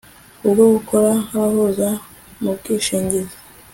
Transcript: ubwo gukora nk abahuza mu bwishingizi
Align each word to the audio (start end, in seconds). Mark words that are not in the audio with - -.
ubwo 0.47 0.61
gukora 0.73 1.09
nk 1.25 1.31
abahuza 1.35 1.89
mu 2.41 2.51
bwishingizi 2.57 3.35